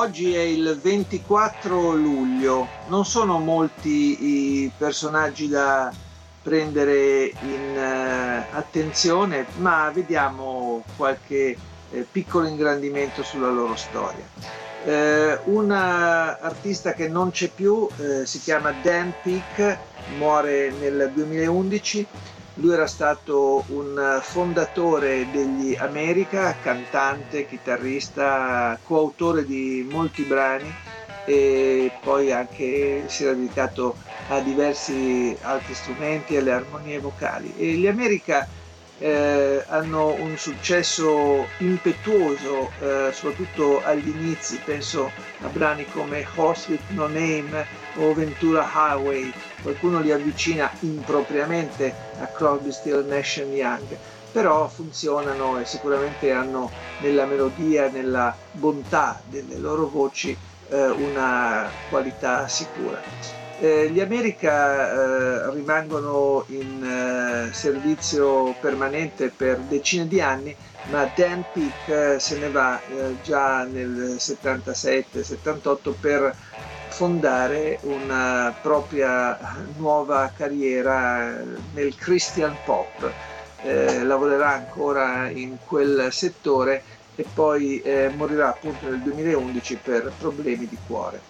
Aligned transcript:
Oggi 0.00 0.34
è 0.34 0.40
il 0.40 0.78
24 0.82 1.92
luglio, 1.92 2.66
non 2.88 3.04
sono 3.04 3.38
molti 3.38 4.64
i 4.64 4.70
personaggi 4.74 5.46
da 5.46 5.92
prendere 6.42 7.24
in 7.26 7.76
eh, 7.76 8.46
attenzione, 8.50 9.44
ma 9.58 9.90
vediamo 9.92 10.82
qualche 10.96 11.54
eh, 11.90 12.06
piccolo 12.10 12.46
ingrandimento 12.46 13.22
sulla 13.22 13.50
loro 13.50 13.76
storia. 13.76 14.24
Eh, 14.86 15.38
un 15.44 15.70
artista 15.70 16.94
che 16.94 17.06
non 17.06 17.30
c'è 17.30 17.50
più 17.50 17.86
eh, 17.98 18.24
si 18.24 18.40
chiama 18.40 18.72
Dan 18.72 19.12
Peake, 19.22 19.78
muore 20.16 20.72
nel 20.80 21.10
2011 21.14 22.06
lui 22.60 22.74
era 22.74 22.86
stato 22.86 23.64
un 23.68 24.20
fondatore 24.22 25.26
degli 25.30 25.74
America, 25.78 26.54
cantante, 26.62 27.46
chitarrista, 27.46 28.78
coautore 28.84 29.44
di 29.44 29.86
molti 29.90 30.22
brani 30.22 30.72
e 31.24 31.90
poi 32.02 32.32
anche 32.32 33.04
si 33.06 33.24
era 33.24 33.32
dedicato 33.32 33.96
a 34.28 34.40
diversi 34.40 35.36
altri 35.42 35.74
strumenti 35.74 36.34
e 36.34 36.38
alle 36.38 36.52
armonie 36.52 36.98
vocali. 36.98 37.52
E 37.56 37.72
gli 37.72 37.86
America 37.86 38.46
eh, 38.98 39.64
hanno 39.68 40.12
un 40.12 40.36
successo 40.36 41.46
impetuoso, 41.58 42.70
eh, 42.80 43.10
soprattutto 43.12 43.82
agli 43.82 44.08
inizi, 44.08 44.60
penso 44.62 45.10
a 45.40 45.48
brani 45.48 45.86
come 45.86 46.26
Horse 46.34 46.70
with 46.70 46.82
No 46.88 47.06
Name 47.06 47.66
o 47.96 48.12
Ventura 48.12 48.68
Highway, 48.72 49.32
qualcuno 49.62 50.00
li 50.00 50.12
avvicina 50.12 50.70
impropriamente 50.80 51.92
a 52.18 52.26
Crosby, 52.26 52.72
Still, 52.72 53.06
Nash 53.06 53.36
Young, 53.36 53.96
però 54.32 54.68
funzionano 54.68 55.58
e 55.58 55.64
sicuramente 55.64 56.30
hanno 56.32 56.70
nella 56.98 57.26
melodia, 57.26 57.88
nella 57.90 58.34
bontà 58.52 59.20
delle 59.28 59.56
loro 59.58 59.88
voci 59.88 60.36
eh, 60.68 60.88
una 60.88 61.70
qualità 61.88 62.46
sicura. 62.48 63.00
Eh, 63.62 63.90
gli 63.90 64.00
America 64.00 64.90
eh, 64.90 65.50
rimangono 65.50 66.44
in 66.48 67.48
eh, 67.48 67.52
servizio 67.52 68.54
permanente 68.58 69.28
per 69.28 69.58
decine 69.58 70.08
di 70.08 70.20
anni, 70.20 70.56
ma 70.84 71.10
Dan 71.14 71.44
Peake 71.52 72.14
eh, 72.14 72.18
se 72.18 72.38
ne 72.38 72.50
va 72.50 72.80
eh, 72.86 73.16
già 73.22 73.64
nel 73.64 74.16
77-78 74.18 75.92
per 76.00 76.34
fondare 77.00 77.78
una 77.84 78.54
propria 78.60 79.38
nuova 79.78 80.30
carriera 80.36 81.34
nel 81.72 81.94
Christian 81.94 82.54
pop. 82.62 83.10
Eh, 83.62 84.02
lavorerà 84.02 84.50
ancora 84.52 85.30
in 85.30 85.56
quel 85.64 86.12
settore 86.12 86.82
e 87.14 87.24
poi 87.32 87.82
morirà 88.14 88.50
appunto 88.50 88.86
nel 88.86 89.00
2011 89.00 89.78
per 89.82 90.12
problemi 90.18 90.68
di 90.68 90.76
cuore. 90.86 91.20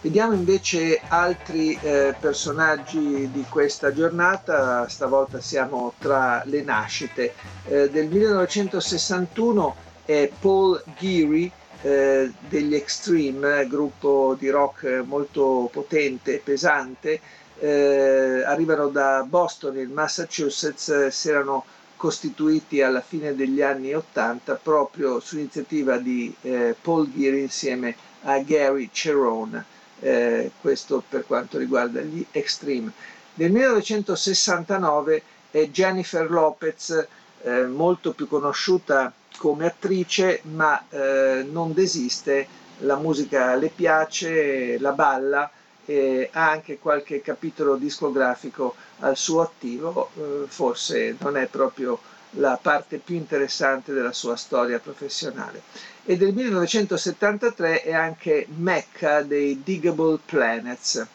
Vediamo 0.00 0.32
invece 0.32 1.00
altri 1.06 1.78
eh, 1.80 2.12
personaggi 2.18 3.30
di 3.30 3.44
questa 3.48 3.92
giornata, 3.92 4.88
stavolta 4.88 5.40
siamo 5.40 5.92
tra 6.00 6.42
le 6.46 6.62
nascite. 6.62 7.34
Eh, 7.68 7.88
del 7.90 8.08
1961 8.08 9.76
è 10.04 10.28
Paul 10.40 10.82
Geary 10.98 11.52
eh, 11.82 12.32
degli 12.48 12.74
Extreme, 12.74 13.66
gruppo 13.66 14.36
di 14.38 14.48
rock 14.48 15.02
molto 15.04 15.68
potente 15.72 16.34
e 16.34 16.38
pesante. 16.38 17.20
Eh, 17.58 18.42
arrivano 18.44 18.88
da 18.88 19.24
Boston, 19.28 19.76
il 19.78 19.88
Massachusetts, 19.88 21.08
si 21.08 21.28
erano 21.28 21.64
costituiti 21.96 22.82
alla 22.82 23.00
fine 23.00 23.36
degli 23.36 23.62
anni 23.62 23.94
80 23.94 24.56
proprio 24.56 25.20
su 25.20 25.38
iniziativa 25.38 25.98
di 25.98 26.34
eh, 26.40 26.74
Paul 26.80 27.08
Geary 27.12 27.42
insieme 27.42 27.94
a 28.22 28.38
Gary 28.40 28.88
Cerrone 28.92 29.64
eh, 30.02 30.50
questo 30.60 31.02
per 31.08 31.24
quanto 31.26 31.58
riguarda 31.58 32.00
gli 32.00 32.24
Extreme. 32.32 32.92
Nel 33.34 33.52
1969 33.52 35.22
è 35.50 35.68
Jennifer 35.68 36.28
Lopez, 36.30 37.06
eh, 37.42 37.66
molto 37.66 38.12
più 38.12 38.26
conosciuta 38.28 39.12
come 39.36 39.66
attrice, 39.66 40.40
ma 40.52 40.84
eh, 40.88 41.46
non 41.50 41.72
desiste, 41.72 42.46
la 42.78 42.96
musica 42.96 43.54
le 43.54 43.68
piace, 43.68 44.78
la 44.78 44.92
balla 44.92 45.50
e 45.84 46.28
ha 46.32 46.50
anche 46.50 46.78
qualche 46.78 47.20
capitolo 47.20 47.76
discografico 47.76 48.74
al 49.00 49.16
suo 49.16 49.40
attivo, 49.42 50.10
eh, 50.16 50.44
forse 50.46 51.16
non 51.18 51.36
è 51.36 51.46
proprio 51.46 51.98
la 52.36 52.58
parte 52.60 52.98
più 52.98 53.16
interessante 53.16 53.92
della 53.92 54.12
sua 54.12 54.36
storia 54.36 54.78
professionale. 54.78 55.62
E 56.04 56.16
del 56.16 56.32
1973 56.32 57.82
è 57.82 57.92
anche 57.92 58.46
Mecca 58.56 59.22
dei 59.22 59.62
Diggable 59.62 60.18
Planets. 60.24 61.06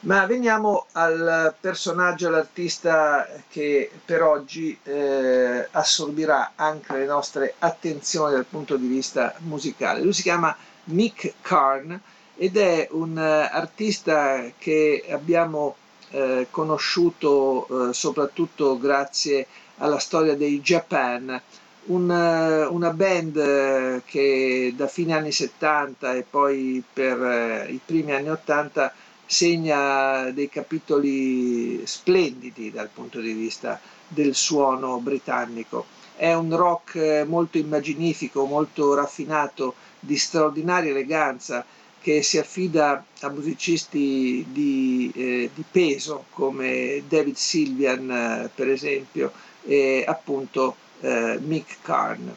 Ma 0.00 0.26
veniamo 0.26 0.86
al 0.92 1.54
personaggio, 1.60 2.28
all'artista 2.28 3.28
che 3.48 3.90
per 4.04 4.22
oggi 4.22 4.78
eh, 4.84 5.66
assorbirà 5.72 6.52
anche 6.54 6.96
le 6.96 7.04
nostre 7.04 7.54
attenzioni 7.58 8.34
dal 8.34 8.44
punto 8.44 8.76
di 8.76 8.86
vista 8.86 9.34
musicale. 9.38 10.00
Lui 10.00 10.12
si 10.12 10.22
chiama 10.22 10.56
Mick 10.84 11.34
Karn 11.40 11.98
ed 12.36 12.56
è 12.56 12.86
un 12.92 13.16
uh, 13.16 13.56
artista 13.56 14.44
che 14.56 15.04
abbiamo 15.10 15.74
eh, 16.10 16.46
conosciuto 16.50 17.88
eh, 17.90 17.92
soprattutto 17.92 18.78
grazie 18.78 19.46
alla 19.78 19.98
storia 19.98 20.36
dei 20.36 20.60
Japan, 20.60 21.40
un, 21.86 22.10
eh, 22.10 22.64
una 22.66 22.92
band 22.92 23.36
eh, 23.36 24.02
che 24.04 24.72
da 24.76 24.86
fine 24.86 25.14
anni 25.14 25.32
70 25.32 26.14
e 26.14 26.24
poi 26.28 26.82
per 26.90 27.22
eh, 27.22 27.72
i 27.72 27.80
primi 27.84 28.12
anni 28.12 28.30
80 28.30 28.92
segna 29.28 30.30
dei 30.30 30.48
capitoli 30.48 31.86
splendidi 31.86 32.70
dal 32.70 32.88
punto 32.88 33.20
di 33.20 33.32
vista 33.32 33.78
del 34.08 34.34
suono 34.34 34.98
britannico. 35.00 35.84
È 36.16 36.32
un 36.32 36.56
rock 36.56 37.26
molto 37.28 37.58
immaginifico, 37.58 38.46
molto 38.46 38.94
raffinato, 38.94 39.74
di 40.00 40.16
straordinaria 40.16 40.90
eleganza, 40.90 41.64
che 42.00 42.22
si 42.22 42.38
affida 42.38 43.04
a 43.20 43.28
musicisti 43.28 44.46
di, 44.48 45.12
eh, 45.14 45.50
di 45.52 45.64
peso 45.70 46.24
come 46.30 47.02
David 47.06 47.36
Sylvian, 47.36 48.10
eh, 48.10 48.50
per 48.54 48.70
esempio, 48.70 49.30
e 49.64 50.04
appunto 50.08 50.74
eh, 51.00 51.38
Mick 51.44 51.82
Karn. 51.82 52.34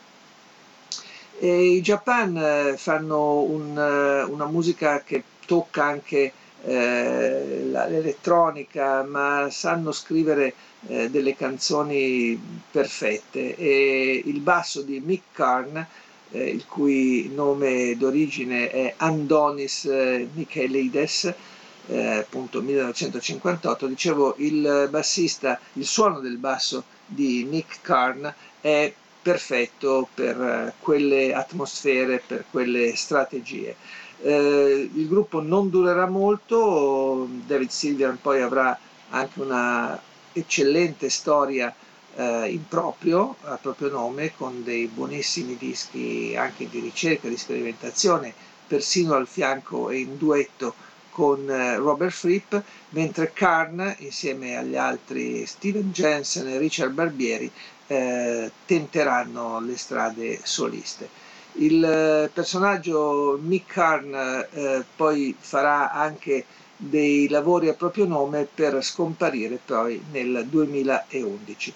E 1.39 1.75
I 1.75 1.81
Japan 1.81 2.37
eh, 2.37 2.77
fanno 2.77 3.39
un, 3.43 3.77
eh, 3.77 4.23
una 4.23 4.45
musica 4.45 5.01
che 5.03 5.23
tocca 5.45 5.85
anche 5.85 6.33
eh, 6.63 7.63
l'elettronica, 7.65 9.03
ma 9.03 9.47
sanno 9.49 9.91
scrivere 9.91 10.53
eh, 10.87 11.09
delle 11.09 11.35
canzoni 11.35 12.39
perfette 12.71 13.55
e 13.55 14.21
il 14.25 14.39
basso 14.39 14.81
di 14.81 14.99
Mick 14.99 15.31
Karn, 15.31 15.77
eh, 16.31 16.49
il 16.49 16.65
cui 16.65 17.29
nome 17.33 17.95
d'origine 17.97 18.69
è 18.69 18.93
Andonis 18.97 19.85
eh, 19.85 20.27
Michaelides, 20.33 21.33
appunto 21.91 22.61
1958, 22.61 23.87
dicevo 23.87 24.35
il 24.37 24.87
bassista, 24.89 25.59
il 25.73 25.85
suono 25.85 26.19
del 26.19 26.37
basso 26.37 26.85
di 27.05 27.43
Nick 27.43 27.81
Carn 27.81 28.33
è 28.61 28.93
perfetto 29.21 30.07
per 30.13 30.41
eh, 30.41 30.73
quelle 30.79 31.33
atmosfere, 31.33 32.21
per 32.25 32.45
quelle 32.49 32.95
strategie. 32.95 33.75
Eh, 34.23 34.89
il 34.93 35.07
gruppo 35.07 35.41
non 35.41 35.69
durerà 35.69 36.05
molto, 36.07 37.27
David 37.45 37.69
Silvian 37.69 38.19
poi 38.21 38.41
avrà 38.41 38.77
anche 39.09 39.41
una 39.41 39.99
eccellente 40.31 41.09
storia 41.09 41.73
eh, 42.15 42.49
in 42.49 42.67
proprio, 42.67 43.35
a 43.43 43.57
proprio 43.57 43.89
nome, 43.89 44.33
con 44.35 44.63
dei 44.63 44.87
buonissimi 44.87 45.57
dischi 45.57 46.35
anche 46.37 46.69
di 46.69 46.79
ricerca, 46.79 47.27
di 47.27 47.37
sperimentazione, 47.37 48.33
persino 48.67 49.15
al 49.15 49.27
fianco 49.27 49.89
e 49.89 49.99
in 49.99 50.17
duetto 50.17 50.73
con 51.09 51.49
eh, 51.49 51.75
Robert 51.77 52.13
Fripp, 52.13 52.55
mentre 52.89 53.31
Karn, 53.33 53.95
insieme 53.99 54.55
agli 54.57 54.75
altri 54.75 55.45
Steven 55.45 55.91
Jensen 55.91 56.47
e 56.47 56.57
Richard 56.57 56.91
Barbieri, 56.91 57.51
eh, 57.87 58.51
tenteranno 58.65 59.59
le 59.59 59.77
strade 59.77 60.39
soliste. 60.43 61.09
Il 61.53 62.29
personaggio 62.33 63.37
Mick 63.41 63.71
Karn 63.73 64.13
eh, 64.51 64.83
poi 64.95 65.35
farà 65.39 65.91
anche 65.91 66.45
dei 66.75 67.27
lavori 67.29 67.67
a 67.69 67.73
proprio 67.73 68.05
nome 68.05 68.47
per 68.51 68.83
scomparire 68.83 69.59
poi 69.63 70.03
nel 70.11 70.45
2011. 70.49 71.73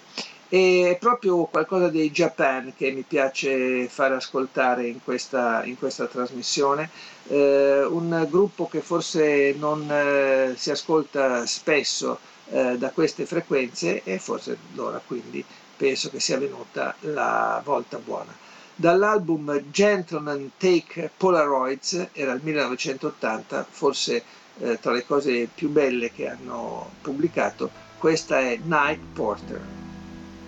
E 0.48 0.90
è 0.94 0.98
proprio 0.98 1.44
qualcosa 1.46 1.88
dei 1.88 2.10
Japan 2.10 2.72
che 2.76 2.90
mi 2.92 3.02
piace 3.02 3.88
far 3.88 4.12
ascoltare 4.12 4.86
in 4.86 5.02
questa, 5.02 5.64
in 5.64 5.76
questa 5.78 6.06
trasmissione, 6.06 6.90
eh, 7.28 7.84
un 7.84 8.26
gruppo 8.30 8.68
che 8.68 8.80
forse 8.80 9.54
non 9.58 9.88
eh, 9.90 10.54
si 10.56 10.70
ascolta 10.70 11.44
spesso 11.46 12.18
eh, 12.50 12.76
da 12.78 12.90
queste 12.90 13.26
frequenze 13.26 14.02
e 14.04 14.18
forse 14.18 14.56
allora 14.72 15.00
quindi 15.04 15.44
penso 15.76 16.10
che 16.10 16.20
sia 16.20 16.38
venuta 16.38 16.94
la 17.00 17.60
volta 17.64 17.98
buona. 17.98 18.34
Dall'album 18.78 19.70
Gentleman 19.70 20.52
Take 20.58 21.10
Polaroids, 21.16 22.08
era 22.12 22.32
il 22.32 22.40
1980, 22.42 23.66
forse 23.70 24.22
eh, 24.58 24.78
tra 24.78 24.92
le 24.92 25.06
cose 25.06 25.48
più 25.52 25.70
belle 25.70 26.12
che 26.12 26.28
hanno 26.28 26.90
pubblicato, 27.00 27.70
questa 27.96 28.38
è 28.40 28.58
Night 28.62 29.00
Porter. 29.14 29.60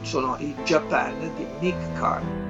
Sono 0.02 0.36
i 0.40 0.54
Japan 0.62 1.32
di 1.36 1.46
Nick 1.58 1.98
Carr. 1.98 2.47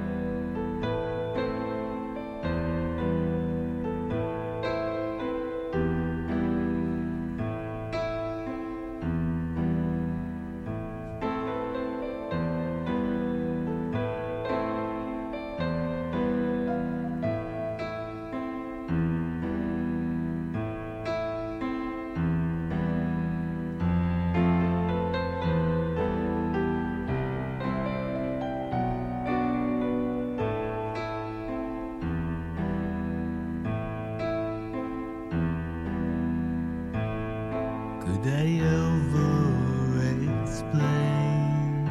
Could 38.21 38.33
I 38.33 38.59
over 38.59 40.01
explain 40.41 41.85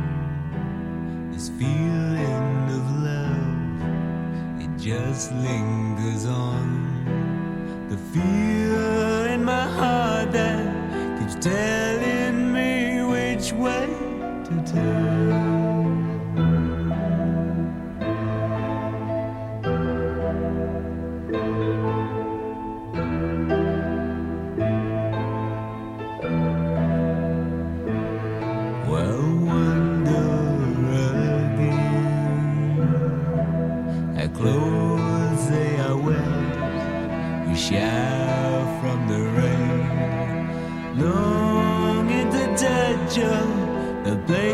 this 1.32 1.48
feeling 1.48 2.68
of 2.68 2.84
love? 3.02 4.60
It 4.60 4.68
just 4.78 5.32
lingers 5.32 6.26
on. 6.26 7.88
The 7.88 7.96
fear 7.96 9.28
in 9.32 9.42
my 9.42 9.66
heart 9.68 10.32
that 10.32 11.18
keeps 11.18 11.36
telling 11.42 12.52
me 12.52 13.02
which 13.04 13.52
way 13.54 13.86
to 14.44 14.62
turn. 14.70 15.57
The 43.18 44.12
a 44.12 44.16
place. 44.26 44.47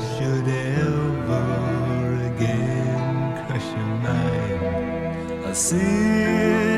should 0.00 0.48
ever 0.48 1.44
again 2.30 3.46
crush 3.46 3.68
your 3.76 3.94
mind. 4.04 5.44
I 5.44 5.52
see 5.52 5.76
it. 5.76 6.77